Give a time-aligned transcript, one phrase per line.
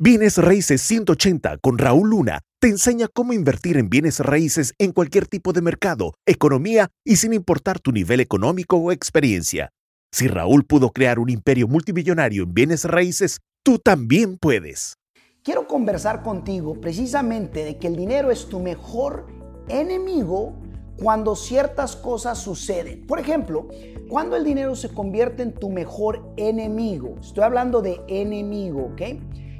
[0.00, 5.26] Bienes Raíces 180 con Raúl Luna te enseña cómo invertir en bienes raíces en cualquier
[5.26, 9.70] tipo de mercado, economía y sin importar tu nivel económico o experiencia.
[10.12, 14.94] Si Raúl pudo crear un imperio multimillonario en bienes raíces, tú también puedes.
[15.42, 19.26] Quiero conversar contigo precisamente de que el dinero es tu mejor
[19.68, 20.56] enemigo
[21.00, 23.06] cuando ciertas cosas suceden.
[23.06, 23.68] Por ejemplo,
[24.08, 27.14] cuando el dinero se convierte en tu mejor enemigo.
[27.20, 29.02] Estoy hablando de enemigo, ¿ok?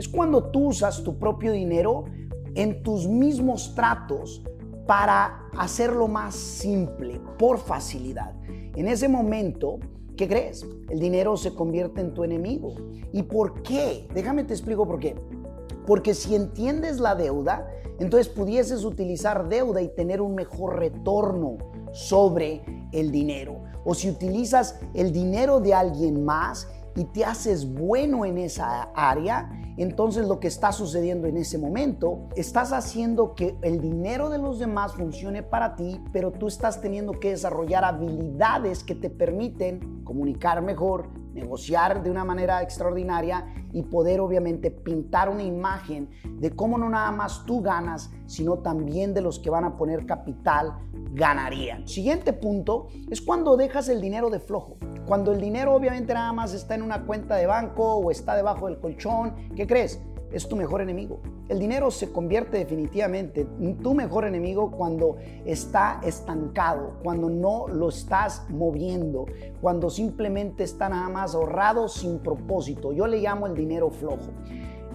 [0.00, 2.04] es cuando tú usas tu propio dinero
[2.54, 4.42] en tus mismos tratos
[4.86, 8.34] para hacerlo más simple, por facilidad.
[8.76, 9.78] En ese momento,
[10.16, 10.66] ¿qué crees?
[10.88, 12.74] El dinero se convierte en tu enemigo.
[13.12, 14.08] ¿Y por qué?
[14.14, 15.14] Déjame te explico por qué.
[15.86, 21.58] Porque si entiendes la deuda, entonces pudieses utilizar deuda y tener un mejor retorno
[21.92, 23.62] sobre el dinero.
[23.84, 29.50] O si utilizas el dinero de alguien más y te haces bueno en esa área,
[29.76, 34.58] entonces lo que está sucediendo en ese momento, estás haciendo que el dinero de los
[34.58, 40.60] demás funcione para ti, pero tú estás teniendo que desarrollar habilidades que te permiten comunicar
[40.60, 46.88] mejor, negociar de una manera extraordinaria y poder obviamente pintar una imagen de cómo no
[46.88, 50.74] nada más tú ganas, sino también de los que van a poner capital
[51.12, 51.86] ganarían.
[51.86, 54.76] Siguiente punto es cuando dejas el dinero de flojo.
[55.06, 58.66] Cuando el dinero obviamente nada más está en una cuenta de banco o está debajo
[58.66, 60.00] del colchón, ¿qué crees?
[60.32, 61.20] Es tu mejor enemigo.
[61.48, 67.88] El dinero se convierte definitivamente en tu mejor enemigo cuando está estancado, cuando no lo
[67.88, 69.26] estás moviendo,
[69.60, 72.92] cuando simplemente está nada más ahorrado sin propósito.
[72.92, 74.30] Yo le llamo el dinero flojo.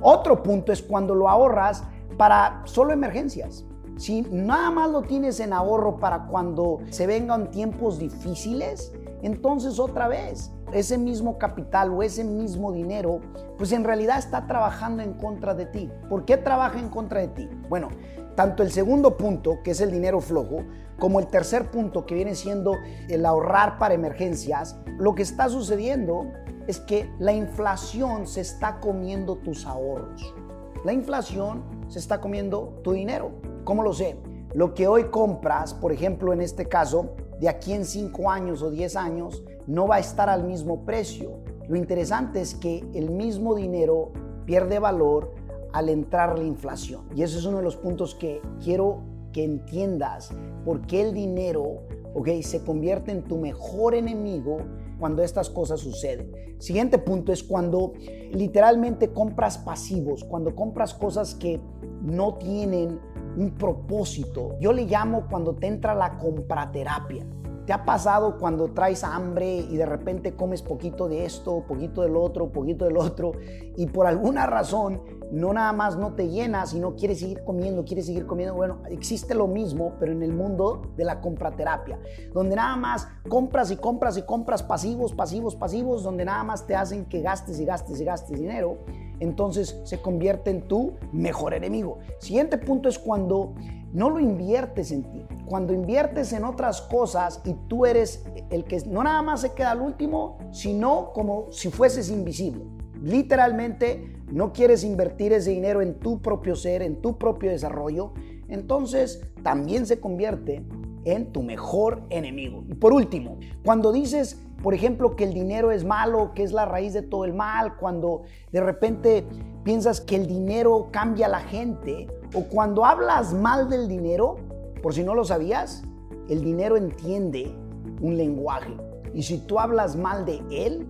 [0.02, 1.84] Otro punto es cuando lo ahorras
[2.18, 3.66] para solo emergencias.
[3.98, 10.08] Si nada más lo tienes en ahorro para cuando se vengan tiempos difíciles, entonces otra
[10.08, 13.22] vez ese mismo capital o ese mismo dinero,
[13.58, 15.90] pues en realidad está trabajando en contra de ti.
[16.10, 17.50] ¿Por qué trabaja en contra de ti?
[17.70, 17.88] Bueno,
[18.36, 20.64] tanto el segundo punto, que es el dinero flojo,
[21.00, 22.74] como el tercer punto, que viene siendo
[23.08, 26.30] el ahorrar para emergencias, lo que está sucediendo
[26.68, 30.36] es que la inflación se está comiendo tus ahorros.
[30.84, 33.32] La inflación se está comiendo tu dinero.
[33.64, 34.18] ¿Cómo lo sé?
[34.56, 37.10] Lo que hoy compras, por ejemplo, en este caso,
[37.42, 41.40] de aquí en 5 años o 10 años, no va a estar al mismo precio.
[41.68, 44.14] Lo interesante es que el mismo dinero
[44.46, 45.34] pierde valor
[45.74, 47.02] al entrar la inflación.
[47.14, 49.02] Y ese es uno de los puntos que quiero
[49.34, 50.32] que entiendas,
[50.64, 51.82] por qué el dinero
[52.14, 54.60] okay, se convierte en tu mejor enemigo
[54.98, 56.32] cuando estas cosas suceden.
[56.60, 57.92] Siguiente punto es cuando
[58.32, 61.60] literalmente compras pasivos, cuando compras cosas que
[62.02, 63.02] no tienen
[63.36, 64.58] un propósito.
[64.60, 67.26] Yo le llamo cuando te entra la compraterapia.
[67.66, 72.16] ¿Te ha pasado cuando traes hambre y de repente comes poquito de esto, poquito del
[72.16, 73.32] otro, poquito del otro
[73.76, 75.02] y por alguna razón
[75.32, 78.54] no nada más no te llenas y no quieres seguir comiendo, quieres seguir comiendo?
[78.54, 82.00] Bueno, existe lo mismo, pero en el mundo de la compraterapia,
[82.32, 86.76] donde nada más compras y compras y compras pasivos, pasivos, pasivos, donde nada más te
[86.76, 88.78] hacen que gastes y gastes y gastes dinero
[89.20, 92.00] entonces se convierte en tu mejor enemigo.
[92.20, 93.54] Siguiente punto es cuando
[93.94, 98.82] no lo inviertes en ti, cuando inviertes en otras cosas y tú eres el que
[98.88, 102.66] no nada más se queda al último, sino como si fueses invisible.
[103.02, 108.14] Literalmente no quieres invertir ese dinero en tu propio ser, en tu propio desarrollo,
[108.50, 110.66] entonces también se convierte
[111.06, 112.64] en tu mejor enemigo.
[112.68, 116.66] Y por último, cuando dices por ejemplo, que el dinero es malo, que es la
[116.66, 119.24] raíz de todo el mal, cuando de repente
[119.64, 124.38] piensas que el dinero cambia a la gente, o cuando hablas mal del dinero,
[124.82, 125.84] por si no lo sabías,
[126.30, 127.54] el dinero entiende
[128.02, 128.76] un lenguaje.
[129.14, 130.88] Y si tú hablas mal de él,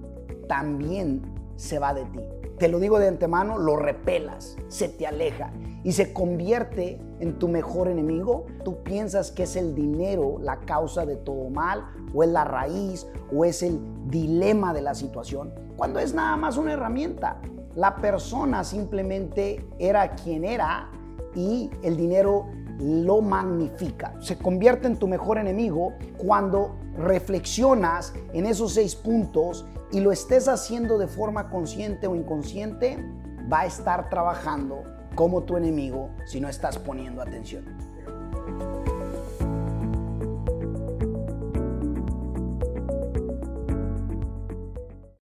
[0.48, 1.22] también
[1.58, 2.20] se va de ti.
[2.58, 5.52] Te lo digo de antemano, lo repelas, se te aleja
[5.84, 11.06] y se convierte en tu mejor enemigo, tú piensas que es el dinero la causa
[11.06, 16.00] de todo mal, o es la raíz, o es el dilema de la situación, cuando
[16.00, 17.42] es nada más una herramienta.
[17.76, 20.90] La persona simplemente era quien era
[21.36, 22.48] y el dinero
[22.80, 24.14] lo magnifica.
[24.20, 30.48] Se convierte en tu mejor enemigo cuando reflexionas en esos seis puntos y lo estés
[30.48, 32.98] haciendo de forma consciente o inconsciente,
[33.52, 34.84] va a estar trabajando
[35.16, 37.66] como tu enemigo si no estás poniendo atención.